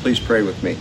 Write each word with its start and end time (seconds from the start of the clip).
Please 0.00 0.18
pray 0.18 0.40
with 0.40 0.62
me. 0.62 0.78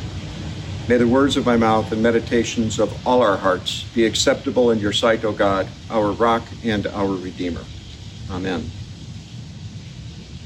May 0.88 0.96
the 0.96 1.06
words 1.06 1.36
of 1.36 1.46
my 1.46 1.58
mouth 1.58 1.92
and 1.92 2.02
meditations 2.02 2.80
of 2.80 3.06
all 3.06 3.22
our 3.22 3.36
hearts 3.36 3.84
be 3.94 4.06
acceptable 4.06 4.72
in 4.72 4.80
your 4.80 4.94
sight, 4.94 5.26
O 5.26 5.34
God, 5.34 5.68
our 5.90 6.14
rock 6.14 6.44
and 6.64 6.88
our 6.88 7.14
Redeemer. 7.14 7.66
Amen. 8.32 8.72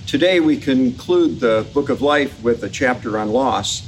Today 0.07 0.39
we 0.39 0.57
conclude 0.57 1.39
the 1.39 1.67
book 1.71 1.89
of 1.89 2.01
life 2.01 2.41
with 2.41 2.63
a 2.63 2.70
chapter 2.70 3.15
on 3.20 3.29
loss. 3.29 3.88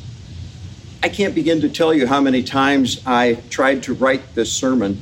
I 1.02 1.10
can't 1.10 1.34
begin 1.34 1.62
to 1.62 1.70
tell 1.70 1.92
you 1.92 2.06
how 2.06 2.22
many 2.22 2.44
times 2.44 3.02
I 3.08 3.42
tried 3.50 3.82
to 3.84 3.96
write 3.96 4.36
this 4.36 4.54
sermon. 4.54 5.02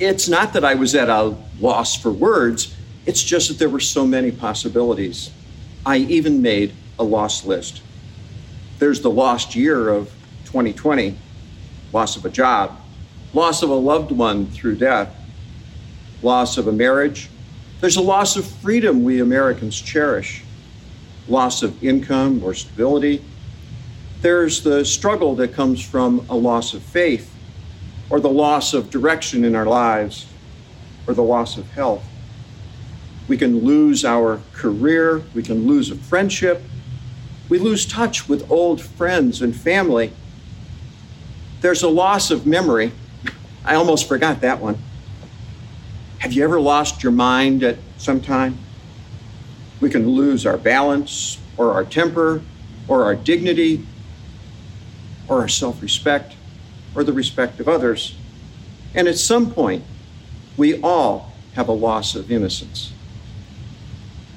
It's 0.00 0.28
not 0.28 0.54
that 0.54 0.64
I 0.64 0.74
was 0.74 0.92
at 0.96 1.08
a 1.08 1.36
loss 1.60 1.94
for 1.94 2.10
words, 2.10 2.74
it's 3.06 3.22
just 3.22 3.46
that 3.46 3.60
there 3.60 3.68
were 3.68 3.78
so 3.78 4.04
many 4.04 4.32
possibilities. 4.32 5.30
I 5.86 5.98
even 5.98 6.42
made 6.42 6.74
a 6.98 7.04
loss 7.04 7.44
list. 7.44 7.80
There's 8.84 9.00
the 9.00 9.10
lost 9.10 9.56
year 9.56 9.88
of 9.88 10.12
2020, 10.44 11.16
loss 11.94 12.16
of 12.18 12.26
a 12.26 12.28
job, 12.28 12.78
loss 13.32 13.62
of 13.62 13.70
a 13.70 13.74
loved 13.74 14.12
one 14.12 14.44
through 14.48 14.76
death, 14.76 15.08
loss 16.20 16.58
of 16.58 16.68
a 16.68 16.72
marriage. 16.72 17.30
There's 17.80 17.96
a 17.96 18.02
loss 18.02 18.36
of 18.36 18.44
freedom 18.44 19.02
we 19.02 19.22
Americans 19.22 19.80
cherish, 19.80 20.42
loss 21.28 21.62
of 21.62 21.82
income 21.82 22.44
or 22.44 22.52
stability. 22.52 23.24
There's 24.20 24.62
the 24.62 24.84
struggle 24.84 25.34
that 25.36 25.54
comes 25.54 25.82
from 25.82 26.26
a 26.28 26.36
loss 26.36 26.74
of 26.74 26.82
faith, 26.82 27.34
or 28.10 28.20
the 28.20 28.28
loss 28.28 28.74
of 28.74 28.90
direction 28.90 29.46
in 29.46 29.54
our 29.54 29.64
lives, 29.64 30.26
or 31.06 31.14
the 31.14 31.22
loss 31.22 31.56
of 31.56 31.70
health. 31.70 32.04
We 33.28 33.38
can 33.38 33.64
lose 33.64 34.04
our 34.04 34.42
career, 34.52 35.22
we 35.32 35.42
can 35.42 35.66
lose 35.66 35.90
a 35.90 35.96
friendship, 35.96 36.60
we 37.54 37.60
lose 37.60 37.86
touch 37.86 38.28
with 38.28 38.50
old 38.50 38.80
friends 38.80 39.40
and 39.40 39.54
family. 39.54 40.12
There's 41.60 41.84
a 41.84 41.88
loss 41.88 42.32
of 42.32 42.48
memory. 42.48 42.90
I 43.64 43.76
almost 43.76 44.08
forgot 44.08 44.40
that 44.40 44.58
one. 44.58 44.76
Have 46.18 46.32
you 46.32 46.42
ever 46.42 46.60
lost 46.60 47.04
your 47.04 47.12
mind 47.12 47.62
at 47.62 47.78
some 47.96 48.20
time? 48.20 48.58
We 49.80 49.88
can 49.88 50.08
lose 50.08 50.44
our 50.44 50.58
balance, 50.58 51.38
or 51.56 51.70
our 51.74 51.84
temper, 51.84 52.42
or 52.88 53.04
our 53.04 53.14
dignity, 53.14 53.86
or 55.28 55.38
our 55.38 55.46
self 55.46 55.80
respect, 55.80 56.34
or 56.92 57.04
the 57.04 57.12
respect 57.12 57.60
of 57.60 57.68
others. 57.68 58.16
And 58.96 59.06
at 59.06 59.16
some 59.16 59.52
point, 59.52 59.84
we 60.56 60.82
all 60.82 61.32
have 61.54 61.68
a 61.68 61.72
loss 61.72 62.16
of 62.16 62.32
innocence. 62.32 62.92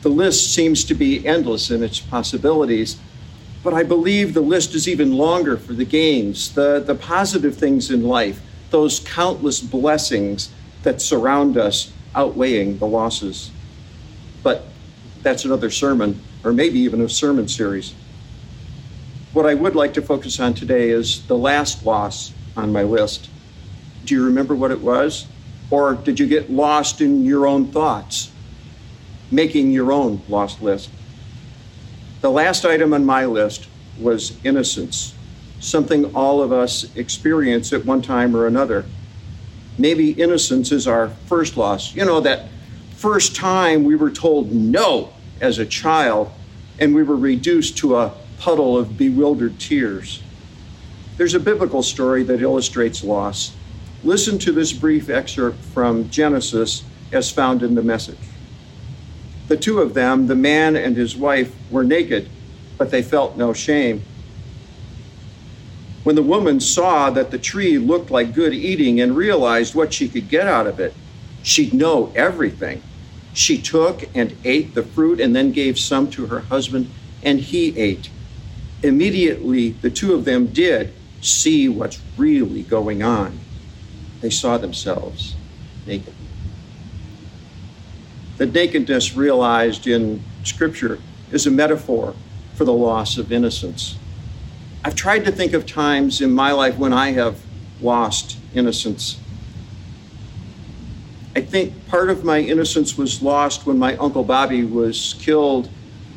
The 0.03 0.09
list 0.09 0.53
seems 0.53 0.83
to 0.85 0.93
be 0.93 1.25
endless 1.25 1.71
in 1.71 1.81
its 1.81 1.99
possibilities, 1.99 2.97
but 3.67 3.73
I 3.73 3.83
believe 3.83 4.33
the 4.33 4.39
list 4.39 4.75
is 4.75 4.87
even 4.87 5.11
longer 5.11 5.57
for 5.57 5.73
the 5.73 5.83
gains, 5.83 6.53
the, 6.53 6.79
the 6.79 6.95
positive 6.95 7.57
things 7.57 7.91
in 7.91 8.01
life, 8.05 8.41
those 8.69 9.01
countless 9.01 9.59
blessings 9.59 10.49
that 10.83 11.01
surround 11.01 11.57
us 11.57 11.91
outweighing 12.15 12.77
the 12.77 12.87
losses. 12.87 13.51
But 14.41 14.63
that's 15.21 15.43
another 15.43 15.69
sermon, 15.69 16.21
or 16.45 16.53
maybe 16.53 16.79
even 16.79 17.01
a 17.01 17.09
sermon 17.09 17.49
series. 17.49 17.93
What 19.33 19.45
I 19.45 19.53
would 19.53 19.75
like 19.75 19.93
to 19.95 20.01
focus 20.01 20.39
on 20.39 20.53
today 20.53 20.89
is 20.89 21.27
the 21.27 21.37
last 21.37 21.85
loss 21.85 22.31
on 22.55 22.71
my 22.71 22.83
list. 22.83 23.29
Do 24.05 24.15
you 24.15 24.23
remember 24.23 24.55
what 24.55 24.71
it 24.71 24.79
was? 24.79 25.27
Or 25.71 25.93
did 25.93 26.21
you 26.21 26.27
get 26.27 26.49
lost 26.49 27.01
in 27.01 27.25
your 27.25 27.45
own 27.45 27.67
thoughts? 27.73 28.31
making 29.29 29.71
your 29.71 29.91
own 29.91 30.21
lost 30.29 30.61
list. 30.61 30.89
The 32.21 32.31
last 32.31 32.65
item 32.65 32.93
on 32.93 33.05
my 33.05 33.25
list 33.25 33.67
was 33.99 34.37
innocence, 34.43 35.13
something 35.59 36.15
all 36.15 36.41
of 36.41 36.51
us 36.51 36.95
experience 36.95 37.71
at 37.73 37.85
one 37.85 38.01
time 38.01 38.35
or 38.35 38.47
another. 38.47 38.85
Maybe 39.77 40.11
innocence 40.11 40.71
is 40.71 40.87
our 40.87 41.09
first 41.27 41.57
loss. 41.57 41.93
You 41.93 42.05
know, 42.05 42.19
that 42.21 42.49
first 42.95 43.35
time 43.35 43.83
we 43.83 43.95
were 43.95 44.09
told 44.09 44.51
no 44.51 45.13
as 45.39 45.59
a 45.59 45.65
child 45.65 46.31
and 46.79 46.95
we 46.95 47.03
were 47.03 47.15
reduced 47.15 47.77
to 47.79 47.97
a 47.97 48.13
puddle 48.39 48.75
of 48.75 48.97
bewildered 48.97 49.59
tears. 49.59 50.23
There's 51.17 51.35
a 51.35 51.39
biblical 51.39 51.83
story 51.83 52.23
that 52.23 52.41
illustrates 52.41 53.03
loss. 53.03 53.55
Listen 54.03 54.39
to 54.39 54.51
this 54.51 54.73
brief 54.73 55.09
excerpt 55.09 55.59
from 55.59 56.09
Genesis 56.09 56.83
as 57.11 57.31
found 57.31 57.61
in 57.61 57.75
the 57.75 57.83
message. 57.83 58.17
The 59.47 59.57
two 59.57 59.79
of 59.79 59.93
them, 59.93 60.27
the 60.27 60.35
man 60.35 60.75
and 60.75 60.95
his 60.95 61.15
wife, 61.15 61.53
were 61.71 61.83
naked, 61.83 62.29
but 62.77 62.91
they 62.91 63.01
felt 63.01 63.37
no 63.37 63.53
shame. 63.53 64.03
When 66.03 66.15
the 66.15 66.23
woman 66.23 66.59
saw 66.59 67.09
that 67.09 67.31
the 67.31 67.37
tree 67.37 67.77
looked 67.77 68.11
like 68.11 68.33
good 68.33 68.53
eating 68.53 69.01
and 69.01 69.15
realized 69.15 69.75
what 69.75 69.93
she 69.93 70.07
could 70.07 70.29
get 70.29 70.47
out 70.47 70.67
of 70.67 70.79
it, 70.79 70.93
she'd 71.43 71.73
know 71.73 72.11
everything. 72.15 72.81
She 73.33 73.61
took 73.61 74.03
and 74.15 74.35
ate 74.43 74.73
the 74.73 74.83
fruit 74.83 75.19
and 75.19 75.35
then 75.35 75.51
gave 75.51 75.77
some 75.77 76.09
to 76.11 76.27
her 76.27 76.39
husband, 76.39 76.89
and 77.23 77.39
he 77.39 77.77
ate. 77.77 78.09
Immediately, 78.83 79.71
the 79.71 79.89
two 79.89 80.13
of 80.13 80.25
them 80.25 80.47
did 80.47 80.93
see 81.21 81.67
what's 81.67 81.99
really 82.17 82.63
going 82.63 83.03
on. 83.03 83.39
They 84.21 84.29
saw 84.29 84.57
themselves 84.57 85.35
naked. 85.85 86.13
The 88.37 88.45
nakedness 88.45 89.15
realized 89.15 89.87
in 89.87 90.23
Scripture 90.43 90.99
is 91.31 91.47
a 91.47 91.51
metaphor 91.51 92.15
for 92.53 92.65
the 92.65 92.73
loss 92.73 93.17
of 93.17 93.31
innocence. 93.31 93.97
I've 94.85 94.95
tried 94.95 95.25
to 95.25 95.31
think 95.31 95.53
of 95.53 95.65
times 95.65 96.21
in 96.21 96.31
my 96.31 96.51
life 96.51 96.77
when 96.77 96.93
I 96.93 97.11
have 97.11 97.39
lost 97.81 98.37
innocence. 98.53 99.19
I 101.35 101.41
think 101.41 101.87
part 101.87 102.09
of 102.09 102.23
my 102.23 102.39
innocence 102.39 102.97
was 102.97 103.21
lost 103.21 103.65
when 103.65 103.77
my 103.77 103.95
Uncle 103.97 104.23
Bobby 104.23 104.63
was 104.63 105.15
killed 105.19 105.69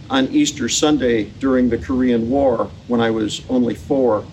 on 0.09 0.29
Easter 0.29 0.69
Sunday 0.69 1.25
during 1.25 1.71
the 1.71 1.79
Korean 1.79 2.31
War 2.31 2.71
when 2.87 3.01
I 3.01 3.11
was 3.11 3.43
only 3.49 3.75
four. 3.75 4.25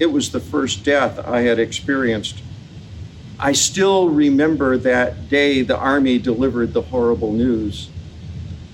It 0.00 0.06
was 0.06 0.30
the 0.30 0.40
first 0.40 0.84
death 0.84 1.18
I 1.26 1.42
had 1.42 1.58
experienced 1.58 2.42
I 3.38 3.52
still 3.52 4.10
remember 4.10 4.78
that 4.78 5.28
day 5.28 5.62
the 5.62 5.76
Army 5.76 6.18
delivered 6.18 6.72
the 6.72 6.82
horrible 6.82 7.32
news. 7.32 7.90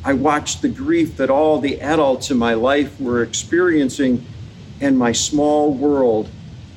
I 0.04 0.12
watched 0.12 0.60
the 0.60 0.68
grief 0.68 1.16
that 1.16 1.30
all 1.30 1.60
the 1.60 1.80
adults 1.80 2.30
in 2.30 2.36
my 2.36 2.54
life 2.54 3.00
were 3.00 3.22
experiencing, 3.22 4.24
and 4.80 4.98
my 4.98 5.12
small 5.12 5.72
world 5.72 6.28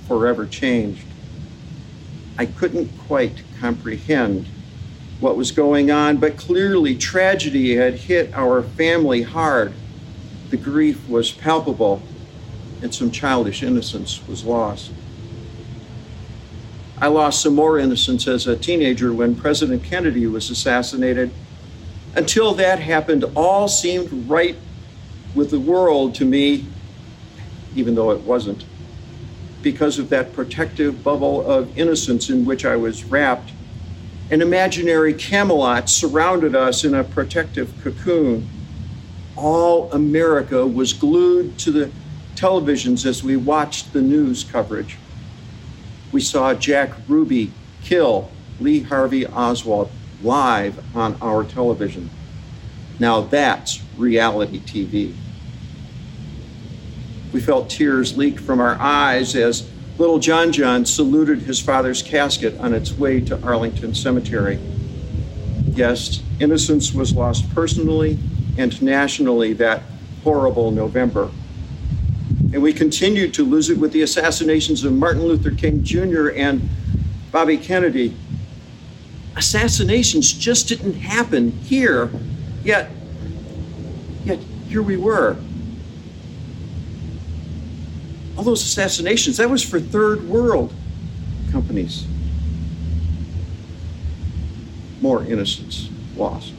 forever 0.08 0.46
changed. 0.46 1.06
I 2.38 2.46
couldn't 2.46 2.90
quite 3.08 3.44
comprehend 3.60 4.48
what 5.20 5.38
was 5.38 5.52
going 5.52 5.92
on, 5.92 6.18
but 6.18 6.38
clearly 6.38 6.96
tragedy 6.96 7.76
had 7.76 7.96
hit 7.96 8.34
our 8.34 8.64
family 8.64 9.22
hard. 9.22 9.74
The 10.50 10.58
grief 10.58 11.08
was 11.08 11.32
palpable, 11.32 12.02
and 12.82 12.94
some 12.94 13.12
childish 13.12 13.62
innocence 13.62 14.26
was 14.28 14.44
lost. 14.44 14.92
I 17.04 17.08
lost 17.08 17.42
some 17.42 17.54
more 17.54 17.78
innocence 17.78 18.30
as 18.30 18.48
a 18.48 18.56
teenager 18.56 19.12
when 19.12 19.36
President 19.36 19.84
Kennedy 19.84 20.26
was 20.26 20.50
assassinated. 20.50 21.32
Until 22.16 22.54
that 22.54 22.80
happened, 22.80 23.26
all 23.36 23.68
seemed 23.68 24.30
right 24.30 24.56
with 25.36 25.52
the 25.52 25.60
world 25.60 26.16
to 26.16 26.26
me, 26.26 26.66
even 27.76 27.96
though 27.96 28.12
it 28.12 28.22
wasn't, 28.22 28.64
because 29.62 30.00
of 30.00 30.08
that 30.12 30.32
protective 30.32 31.04
bubble 31.04 31.46
of 31.46 31.78
innocence 31.78 32.30
in 32.30 32.46
which 32.46 32.64
I 32.64 32.78
was 32.78 33.04
wrapped. 33.04 33.52
An 34.32 34.42
imaginary 34.42 35.14
Camelot 35.14 35.90
surrounded 35.90 36.56
us 36.56 36.86
in 36.86 36.96
a 36.96 37.04
protective 37.04 37.74
cocoon. 37.84 38.48
All 39.36 39.92
America 39.92 40.66
was 40.66 40.94
glued 40.94 41.58
to 41.60 41.72
the 41.72 41.92
televisions 42.36 43.06
as 43.06 43.26
we 43.26 43.36
watched 43.36 43.92
the 43.92 44.02
news 44.02 44.46
coverage 44.46 44.98
we 46.14 46.22
saw 46.22 46.54
Jack 46.54 46.92
Ruby 47.10 47.52
kill 47.82 48.32
Lee 48.62 48.82
Harvey 48.82 49.26
Oswald 49.26 49.92
live 50.22 50.96
on 50.96 51.18
our 51.22 51.44
television. 51.44 52.10
Now 53.00 53.22
that's 53.22 53.84
reality 53.98 54.60
TV. 54.60 55.16
We 57.34 57.42
felt 57.42 57.70
tears 57.70 58.16
leak 58.16 58.40
from 58.40 58.62
our 58.62 58.78
eyes 58.80 59.36
as 59.36 59.68
little 59.98 60.20
John 60.20 60.52
John 60.52 60.86
saluted 60.86 61.40
his 61.40 61.60
father's 61.60 62.04
casket 62.04 62.58
on 62.60 62.74
its 62.74 62.92
way 62.94 63.20
to 63.22 63.42
Arlington 63.42 63.96
Cemetery. 63.96 64.60
Yes, 65.66 66.22
innocence 66.40 66.94
was 66.94 67.16
lost 67.16 67.54
personally 67.56 68.20
and 68.58 68.80
nationally 68.84 69.54
that 69.54 69.82
horrible 70.24 70.70
November 70.70 71.32
and 72.54 72.62
we 72.62 72.72
continued 72.72 73.34
to 73.34 73.44
lose 73.44 73.72
it 73.72 73.78
with 73.80 73.92
the 73.94 74.04
assassinations 74.04 74.84
of 74.84 74.94
Martin 74.94 75.24
Luther 75.24 75.50
King 75.50 75.84
Jr. 75.84 76.30
and 76.30 76.70
Bobby 77.32 77.58
Kennedy. 77.58 78.16
Assassinations 79.36 80.32
just 80.32 80.68
didn't 80.68 80.94
happen 80.94 81.50
here, 81.52 82.12
yet, 82.64 82.92
yet 84.24 84.38
here 84.68 84.84
we 84.84 84.98
were. 84.98 85.36
All 88.38 88.44
those 88.44 88.62
assassinations, 88.62 89.38
that 89.38 89.50
was 89.50 89.64
for 89.64 89.80
third 89.80 90.28
world 90.28 90.72
companies. 91.52 92.06
More 95.02 95.24
innocence 95.24 95.90
lost. 96.16 96.54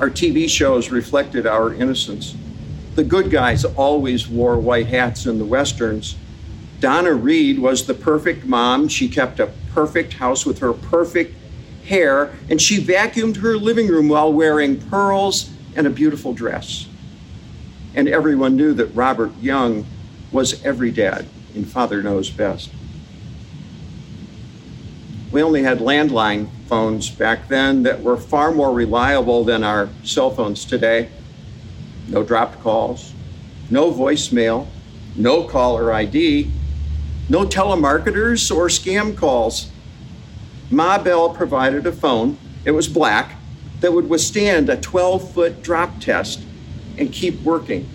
Our 0.00 0.10
TV 0.10 0.48
shows 0.48 0.90
reflected 0.90 1.46
our 1.46 1.72
innocence. 1.72 2.34
The 2.94 3.04
good 3.04 3.30
guys 3.30 3.64
always 3.64 4.28
wore 4.28 4.58
white 4.58 4.88
hats 4.88 5.24
in 5.24 5.38
the 5.38 5.44
westerns. 5.44 6.14
Donna 6.80 7.14
Reed 7.14 7.58
was 7.58 7.86
the 7.86 7.94
perfect 7.94 8.44
mom. 8.44 8.88
She 8.88 9.08
kept 9.08 9.40
a 9.40 9.50
perfect 9.72 10.14
house 10.14 10.44
with 10.44 10.58
her 10.58 10.72
perfect 10.72 11.34
hair, 11.84 12.34
and 12.50 12.60
she 12.60 12.84
vacuumed 12.84 13.36
her 13.36 13.56
living 13.56 13.88
room 13.88 14.08
while 14.08 14.32
wearing 14.32 14.78
pearls 14.78 15.50
and 15.74 15.86
a 15.86 15.90
beautiful 15.90 16.34
dress. 16.34 16.86
And 17.94 18.08
everyone 18.08 18.56
knew 18.56 18.74
that 18.74 18.94
Robert 18.94 19.32
Young 19.40 19.86
was 20.30 20.62
every 20.64 20.90
dad 20.90 21.26
in 21.54 21.64
Father 21.64 22.02
Knows 22.02 22.30
Best. 22.30 22.70
We 25.30 25.42
only 25.42 25.62
had 25.62 25.78
landline 25.78 26.48
phones 26.66 27.08
back 27.08 27.48
then 27.48 27.84
that 27.84 28.02
were 28.02 28.18
far 28.18 28.52
more 28.52 28.72
reliable 28.72 29.44
than 29.44 29.64
our 29.64 29.88
cell 30.04 30.30
phones 30.30 30.66
today. 30.66 31.08
No 32.08 32.22
dropped 32.22 32.60
calls, 32.60 33.12
no 33.70 33.92
voicemail, 33.92 34.66
no 35.16 35.44
caller 35.44 35.92
ID, 35.92 36.50
no 37.28 37.46
telemarketers 37.46 38.54
or 38.54 38.68
scam 38.68 39.16
calls. 39.16 39.70
Ma 40.70 40.98
Bell 40.98 41.30
provided 41.30 41.86
a 41.86 41.92
phone, 41.92 42.38
it 42.64 42.72
was 42.72 42.88
black, 42.88 43.36
that 43.80 43.92
would 43.92 44.08
withstand 44.08 44.68
a 44.68 44.76
12 44.76 45.32
foot 45.32 45.62
drop 45.62 46.00
test 46.00 46.40
and 46.98 47.12
keep 47.12 47.40
working. 47.42 47.88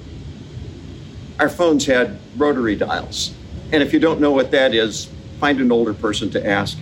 Our 1.39 1.49
phones 1.49 1.85
had 1.85 2.19
rotary 2.35 2.75
dials. 2.75 3.33
And 3.71 3.83
if 3.83 3.93
you 3.93 3.99
don't 3.99 4.19
know 4.19 4.31
what 4.31 4.51
that 4.51 4.73
is, 4.73 5.09
find 5.39 5.59
an 5.59 5.71
older 5.71 5.93
person 5.93 6.29
to 6.31 6.45
ask. 6.45 6.77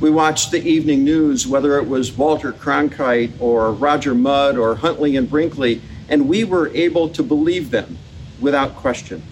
We 0.00 0.10
watched 0.10 0.52
the 0.52 0.62
evening 0.62 1.02
news, 1.02 1.44
whether 1.44 1.76
it 1.76 1.88
was 1.88 2.12
Walter 2.12 2.52
Cronkite 2.52 3.32
or 3.40 3.72
Roger 3.72 4.14
Mudd 4.14 4.56
or 4.56 4.76
Huntley 4.76 5.16
and 5.16 5.28
Brinkley, 5.28 5.82
and 6.08 6.28
we 6.28 6.44
were 6.44 6.68
able 6.68 7.08
to 7.08 7.22
believe 7.22 7.72
them 7.72 7.98
without 8.40 8.76
question. 8.76 9.24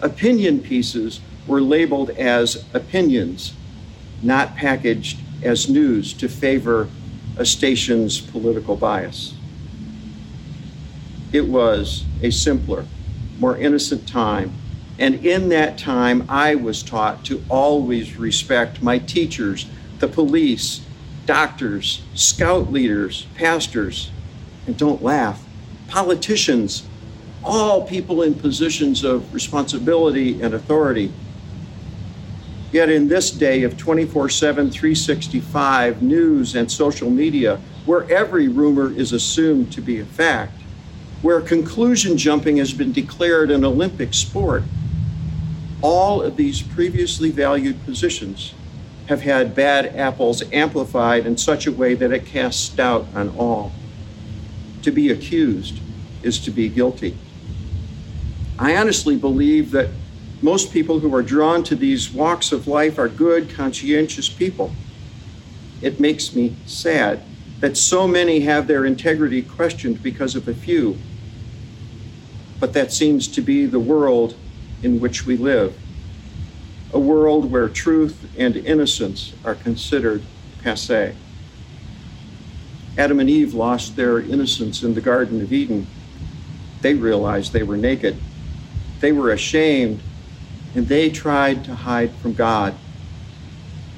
Opinion 0.00 0.60
pieces 0.60 1.20
were 1.46 1.60
labeled 1.60 2.10
as 2.10 2.64
opinions, 2.74 3.52
not 4.20 4.56
packaged 4.56 5.20
as 5.44 5.68
news 5.68 6.12
to 6.14 6.28
favor 6.28 6.88
a 7.36 7.46
station's 7.46 8.20
political 8.20 8.74
bias. 8.74 9.34
It 11.32 11.46
was 11.46 12.04
a 12.20 12.30
simpler, 12.30 12.84
more 13.38 13.56
innocent 13.56 14.08
time. 14.08 14.54
And 14.98 15.24
in 15.24 15.50
that 15.50 15.78
time, 15.78 16.24
I 16.28 16.56
was 16.56 16.82
taught 16.82 17.24
to 17.26 17.44
always 17.48 18.16
respect 18.16 18.82
my 18.82 18.98
teachers, 18.98 19.66
the 19.98 20.08
police, 20.08 20.80
doctors, 21.26 22.02
scout 22.14 22.70
leaders, 22.70 23.26
pastors, 23.34 24.10
and 24.66 24.76
don't 24.76 25.02
laugh, 25.02 25.44
politicians, 25.88 26.86
all 27.42 27.86
people 27.86 28.22
in 28.22 28.34
positions 28.34 29.04
of 29.04 29.32
responsibility 29.32 30.40
and 30.40 30.54
authority. 30.54 31.12
Yet 32.72 32.90
in 32.90 33.06
this 33.06 33.30
day 33.30 33.62
of 33.62 33.76
24 33.76 34.28
7, 34.30 34.70
365 34.70 36.02
news 36.02 36.54
and 36.56 36.70
social 36.70 37.10
media, 37.10 37.60
where 37.86 38.10
every 38.10 38.48
rumor 38.48 38.90
is 38.90 39.12
assumed 39.12 39.72
to 39.74 39.80
be 39.80 40.00
a 40.00 40.04
fact, 40.04 40.60
where 41.22 41.40
conclusion 41.40 42.16
jumping 42.16 42.56
has 42.56 42.72
been 42.72 42.92
declared 42.92 43.50
an 43.50 43.64
Olympic 43.64 44.12
sport, 44.12 44.64
all 45.82 46.22
of 46.22 46.36
these 46.36 46.62
previously 46.62 47.30
valued 47.30 47.84
positions 47.84 48.54
have 49.06 49.22
had 49.22 49.54
bad 49.54 49.94
apples 49.96 50.42
amplified 50.52 51.26
in 51.26 51.36
such 51.36 51.66
a 51.66 51.72
way 51.72 51.94
that 51.94 52.12
it 52.12 52.24
casts 52.24 52.68
doubt 52.70 53.06
on 53.14 53.28
all. 53.36 53.72
To 54.82 54.90
be 54.90 55.10
accused 55.10 55.80
is 56.22 56.38
to 56.40 56.50
be 56.50 56.68
guilty. 56.68 57.16
I 58.58 58.76
honestly 58.76 59.16
believe 59.16 59.72
that 59.72 59.90
most 60.40 60.72
people 60.72 61.00
who 61.00 61.14
are 61.14 61.22
drawn 61.22 61.62
to 61.64 61.76
these 61.76 62.10
walks 62.10 62.52
of 62.52 62.66
life 62.66 62.98
are 62.98 63.08
good, 63.08 63.50
conscientious 63.50 64.28
people. 64.28 64.72
It 65.82 66.00
makes 66.00 66.34
me 66.34 66.56
sad 66.66 67.22
that 67.60 67.76
so 67.76 68.06
many 68.06 68.40
have 68.40 68.66
their 68.66 68.84
integrity 68.84 69.42
questioned 69.42 70.02
because 70.02 70.34
of 70.34 70.48
a 70.48 70.54
few. 70.54 70.98
But 72.60 72.72
that 72.74 72.92
seems 72.92 73.28
to 73.28 73.40
be 73.40 73.66
the 73.66 73.80
world 73.80 74.36
in 74.82 75.00
which 75.00 75.26
we 75.26 75.36
live 75.36 75.76
a 76.94 76.98
world 76.98 77.50
where 77.50 77.68
truth 77.68 78.32
and 78.38 78.56
innocence 78.56 79.34
are 79.44 79.56
considered 79.56 80.22
passe. 80.62 81.14
Adam 82.96 83.18
and 83.18 83.28
Eve 83.28 83.52
lost 83.52 83.96
their 83.96 84.20
innocence 84.20 84.84
in 84.84 84.94
the 84.94 85.00
Garden 85.00 85.42
of 85.42 85.52
Eden. 85.52 85.86
They 86.80 86.94
realized 86.94 87.52
they 87.52 87.64
were 87.64 87.76
naked. 87.76 88.16
They 89.00 89.10
were 89.10 89.30
ashamed 89.30 90.00
and 90.76 90.86
they 90.86 91.10
tried 91.10 91.64
to 91.64 91.74
hide 91.74 92.12
from 92.14 92.34
God. 92.34 92.74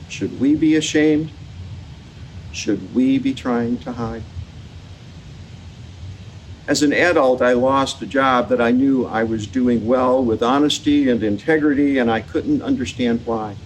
Should 0.09 0.41
we 0.41 0.55
be 0.55 0.75
ashamed? 0.77 1.31
Should 2.53 2.95
we 2.95 3.19
be 3.19 3.35
trying 3.35 3.79
to 3.79 3.93
hide? 3.93 4.23
As 6.69 6.83
an 6.83 6.93
adult, 6.93 7.43
I 7.43 7.53
lost 7.53 8.03
a 8.03 8.07
job 8.07 8.49
that 8.49 8.61
I 8.61 8.73
knew 8.73 9.07
I 9.07 9.23
was 9.23 9.47
doing 9.47 9.87
well 9.87 10.23
with 10.23 10.43
honesty 10.43 11.09
and 11.09 11.23
integrity, 11.23 11.99
and 11.99 12.11
I 12.11 12.21
couldn't 12.21 12.63
understand 12.63 13.25
why. 13.25 13.57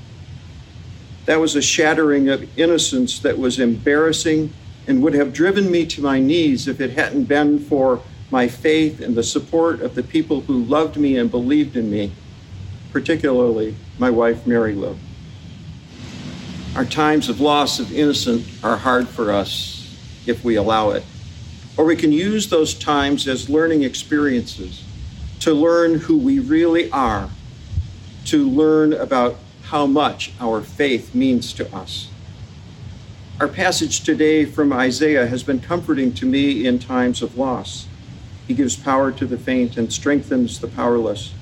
That 1.24 1.40
was 1.40 1.56
a 1.56 1.62
shattering 1.62 2.28
of 2.28 2.58
innocence 2.58 3.18
that 3.20 3.38
was 3.38 3.58
embarrassing 3.58 4.52
and 4.86 5.02
would 5.02 5.14
have 5.14 5.32
driven 5.32 5.70
me 5.70 5.86
to 5.86 6.02
my 6.02 6.18
knees 6.18 6.68
if 6.68 6.80
it 6.80 6.92
hadn't 6.92 7.24
been 7.24 7.58
for 7.58 8.02
my 8.30 8.48
faith 8.48 9.00
and 9.00 9.14
the 9.14 9.22
support 9.22 9.80
of 9.80 9.94
the 9.94 10.02
people 10.02 10.42
who 10.42 10.64
loved 10.64 10.96
me 10.96 11.16
and 11.16 11.30
believed 11.30 11.76
in 11.76 11.90
me 11.90 12.12
particularly 12.92 13.76
my 13.98 14.10
wife, 14.10 14.46
Mary 14.46 14.74
Lou. 14.74 14.98
Our 16.74 16.84
times 16.84 17.28
of 17.28 17.40
loss 17.40 17.80
of 17.80 17.92
innocence 17.92 18.62
are 18.62 18.76
hard 18.76 19.08
for 19.08 19.32
us 19.32 19.76
if 20.26 20.44
we 20.44 20.56
allow 20.56 20.90
it. 20.90 21.04
Or 21.76 21.84
we 21.84 21.96
can 21.96 22.12
use 22.12 22.48
those 22.48 22.74
times 22.74 23.28
as 23.28 23.48
learning 23.48 23.82
experiences 23.82 24.84
to 25.40 25.54
learn 25.54 26.00
who 26.00 26.18
we 26.18 26.38
really 26.38 26.90
are, 26.90 27.30
to 28.26 28.48
learn 28.48 28.92
about 28.92 29.36
how 29.64 29.86
much 29.86 30.32
our 30.40 30.60
faith 30.60 31.14
means 31.14 31.52
to 31.54 31.74
us. 31.74 32.08
Our 33.40 33.48
passage 33.48 34.02
today 34.02 34.44
from 34.44 34.72
Isaiah 34.72 35.26
has 35.26 35.42
been 35.42 35.60
comforting 35.60 36.12
to 36.14 36.26
me 36.26 36.66
in 36.66 36.78
times 36.78 37.22
of 37.22 37.38
loss. 37.38 37.86
He 38.46 38.52
gives 38.52 38.76
power 38.76 39.12
to 39.12 39.24
the 39.24 39.38
faint 39.38 39.76
and 39.76 39.92
strengthens 39.92 40.60
the 40.60 40.68
powerless. 40.68 41.32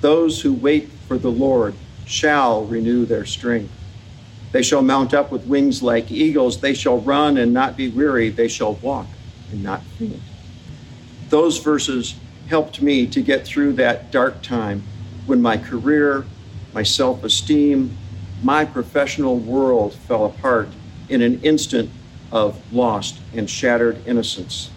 Those 0.00 0.42
who 0.42 0.52
wait 0.52 0.90
for 1.06 1.16
the 1.16 1.30
Lord 1.30 1.74
shall 2.04 2.64
renew 2.64 3.06
their 3.06 3.24
strength. 3.24 3.72
They 4.52 4.62
shall 4.62 4.82
mount 4.82 5.14
up 5.14 5.30
with 5.30 5.46
wings 5.46 5.82
like 5.82 6.10
eagles. 6.10 6.60
They 6.60 6.74
shall 6.74 7.00
run 7.00 7.38
and 7.38 7.54
not 7.54 7.76
be 7.76 7.88
weary. 7.88 8.28
They 8.28 8.48
shall 8.48 8.74
walk 8.74 9.06
and 9.50 9.62
not 9.62 9.82
faint. 9.98 10.20
Those 11.28 11.58
verses 11.58 12.14
helped 12.48 12.80
me 12.80 13.06
to 13.06 13.20
get 13.20 13.46
through 13.46 13.74
that 13.74 14.10
dark 14.10 14.42
time 14.42 14.82
when 15.26 15.42
my 15.42 15.56
career, 15.56 16.24
my 16.72 16.82
self 16.82 17.22
esteem, 17.22 17.96
my 18.42 18.64
professional 18.64 19.36
world 19.38 19.94
fell 19.94 20.24
apart 20.24 20.68
in 21.08 21.22
an 21.22 21.42
instant 21.42 21.90
of 22.30 22.60
lost 22.72 23.20
and 23.34 23.48
shattered 23.48 24.06
innocence. 24.06 24.70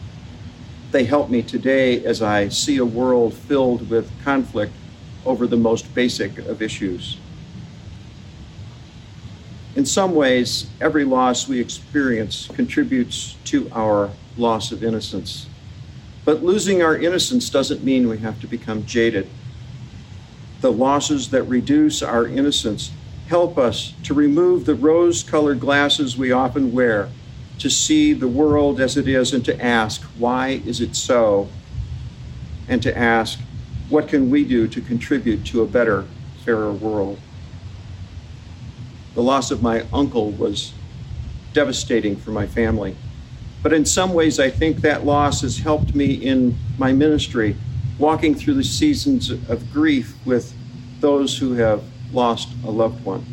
They 0.92 1.06
help 1.06 1.30
me 1.30 1.42
today 1.42 2.04
as 2.04 2.22
I 2.22 2.50
see 2.50 2.78
a 2.78 2.86
world 2.86 3.34
filled 3.34 3.90
with 3.90 4.12
conflict 4.24 4.74
over 5.26 5.48
the 5.48 5.58
most 5.58 5.94
basic 5.94 6.38
of 6.40 6.62
issues. 6.62 7.18
In 9.76 9.86
some 9.86 10.14
ways, 10.14 10.70
every 10.82 11.06
loss 11.06 11.48
we 11.48 11.62
experience 11.62 12.48
contributes 12.54 13.38
to 13.46 13.70
our 13.72 14.10
loss 14.38 14.72
of 14.72 14.84
innocence. 14.84 15.48
But 16.24 16.44
losing 16.44 16.82
our 16.82 16.96
innocence 16.96 17.50
doesn't 17.50 17.84
mean 17.84 18.08
we 18.08 18.20
have 18.20 18.40
to 18.42 18.48
become 18.48 18.86
jaded. 18.86 19.28
The 20.62 20.72
losses 20.72 21.30
that 21.32 21.44
reduce 21.44 22.04
our 22.04 22.28
innocence 22.28 22.92
help 23.28 23.58
us 23.58 23.94
to 24.04 24.14
remove 24.14 24.66
the 24.66 24.76
rose 24.76 25.24
colored 25.24 25.60
glasses 25.60 26.18
we 26.18 26.32
often 26.32 26.72
wear, 26.72 27.10
to 27.60 27.70
see 27.70 28.14
the 28.14 28.28
world 28.28 28.80
as 28.80 28.98
it 28.98 29.08
is, 29.08 29.34
and 29.34 29.44
to 29.46 29.64
ask, 29.64 30.02
why 30.18 30.62
is 30.66 30.82
it 30.82 30.96
so? 30.96 31.50
And 32.68 32.84
to 32.84 32.96
ask, 32.96 33.40
what 33.90 34.08
can 34.08 34.30
we 34.30 34.44
do 34.44 34.68
to 34.68 34.82
contribute 34.82 35.46
to 35.48 35.62
a 35.62 35.66
better, 35.66 36.06
fairer 36.46 36.72
world? 36.72 37.20
The 39.16 39.24
loss 39.24 39.52
of 39.52 39.62
my 39.62 39.86
uncle 39.92 40.32
was 40.32 40.74
devastating 41.54 42.16
for 42.16 42.32
my 42.32 42.48
family. 42.48 42.96
But 43.64 43.74
in 43.74 43.86
some 43.86 44.14
ways, 44.14 44.40
I 44.40 44.50
think 44.50 44.78
that 44.78 45.06
loss 45.06 45.42
has 45.42 45.60
helped 45.60 45.94
me 45.94 46.14
in 46.14 46.58
my 46.78 46.92
ministry 46.94 47.56
walking 48.00 48.34
through 48.34 48.56
the 48.56 48.64
seasons 48.64 49.30
of 49.30 49.72
grief 49.72 50.16
with 50.26 50.54
those 51.00 51.38
who 51.38 51.54
have 51.54 51.84
lost 52.12 52.50
a 52.66 52.72
loved 52.72 53.06
one. 53.06 53.26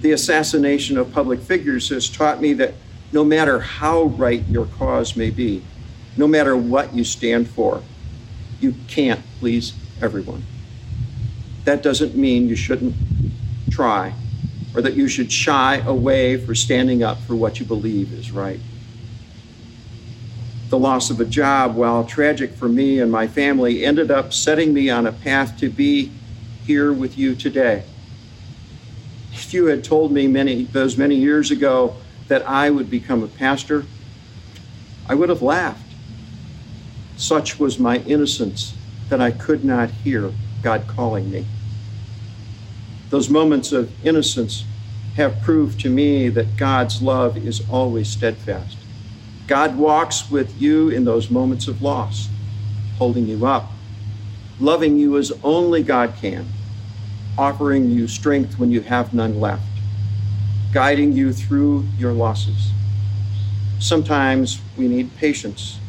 The 0.00 0.12
assassination 0.12 0.98
of 0.98 1.12
public 1.12 1.40
figures 1.40 1.88
has 1.88 2.08
taught 2.08 2.40
me 2.40 2.52
that 2.54 2.74
no 3.12 3.24
matter 3.24 3.60
how 3.60 4.04
right 4.04 4.46
your 4.48 4.66
cause 4.66 5.16
may 5.16 5.30
be, 5.30 5.62
no 6.16 6.26
matter 6.26 6.56
what 6.56 6.94
you 6.94 7.04
stand 7.04 7.48
for, 7.48 7.82
you 8.60 8.74
can't 8.88 9.20
please 9.38 9.72
everyone. 10.02 10.44
That 11.64 11.82
doesn't 11.82 12.16
mean 12.16 12.48
you 12.48 12.56
shouldn't 12.56 12.94
try 13.70 14.14
or 14.74 14.82
that 14.82 14.94
you 14.94 15.08
should 15.08 15.30
shy 15.30 15.76
away 15.86 16.36
for 16.36 16.54
standing 16.54 17.02
up 17.02 17.18
for 17.20 17.34
what 17.34 17.60
you 17.60 17.66
believe 17.66 18.12
is 18.12 18.30
right. 18.30 18.60
The 20.72 20.78
loss 20.78 21.10
of 21.10 21.20
a 21.20 21.26
job, 21.26 21.76
while 21.76 22.02
tragic 22.02 22.54
for 22.54 22.66
me 22.66 22.98
and 22.98 23.12
my 23.12 23.26
family, 23.26 23.84
ended 23.84 24.10
up 24.10 24.32
setting 24.32 24.72
me 24.72 24.88
on 24.88 25.06
a 25.06 25.12
path 25.12 25.58
to 25.58 25.68
be 25.68 26.10
here 26.64 26.94
with 26.94 27.18
you 27.18 27.34
today. 27.34 27.82
If 29.34 29.52
you 29.52 29.66
had 29.66 29.84
told 29.84 30.12
me 30.12 30.28
many 30.28 30.64
those 30.64 30.96
many 30.96 31.16
years 31.16 31.50
ago 31.50 31.96
that 32.28 32.48
I 32.48 32.70
would 32.70 32.88
become 32.88 33.22
a 33.22 33.28
pastor, 33.28 33.84
I 35.06 35.14
would 35.14 35.28
have 35.28 35.42
laughed. 35.42 35.92
Such 37.18 37.58
was 37.58 37.78
my 37.78 37.98
innocence 37.98 38.72
that 39.10 39.20
I 39.20 39.30
could 39.30 39.66
not 39.66 39.90
hear 39.90 40.32
God 40.62 40.86
calling 40.86 41.30
me. 41.30 41.44
Those 43.10 43.28
moments 43.28 43.72
of 43.72 43.92
innocence 44.06 44.64
have 45.16 45.42
proved 45.42 45.80
to 45.80 45.90
me 45.90 46.30
that 46.30 46.56
God's 46.56 47.02
love 47.02 47.36
is 47.36 47.62
always 47.68 48.08
steadfast. 48.08 48.78
God 49.52 49.76
walks 49.76 50.30
with 50.30 50.58
you 50.58 50.88
in 50.88 51.04
those 51.04 51.30
moments 51.30 51.68
of 51.68 51.82
loss, 51.82 52.30
holding 52.96 53.28
you 53.28 53.44
up, 53.44 53.76
loving 54.58 54.98
you 54.98 55.18
as 55.18 55.30
only 55.42 55.82
God 55.82 56.14
can, 56.14 56.54
offering 57.36 57.90
you 57.90 58.08
strength 58.08 58.58
when 58.58 58.70
you 58.70 58.80
have 58.80 59.12
none 59.12 59.38
left, 59.38 59.82
guiding 60.70 61.12
you 61.12 61.34
through 61.34 61.90
your 61.98 62.14
losses. 62.14 62.72
Sometimes 63.76 64.62
we 64.74 64.88
need 64.88 65.14
patience 65.14 65.82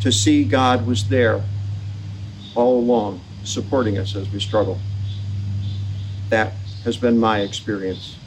to 0.00 0.12
see 0.12 0.44
God 0.44 0.86
was 0.86 1.08
there 1.08 1.46
all 2.54 2.78
along, 2.78 3.22
supporting 3.42 3.96
us 3.96 4.14
as 4.14 4.30
we 4.30 4.40
struggle. 4.40 4.78
That 6.28 6.58
has 6.84 6.98
been 6.98 7.18
my 7.18 7.40
experience. 7.40 8.18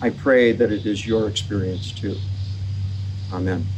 I 0.00 0.08
pray 0.08 0.52
that 0.52 0.72
it 0.72 0.86
is 0.86 1.06
your 1.06 1.28
experience 1.28 1.92
too. 1.92 2.22
Amen. 3.30 3.68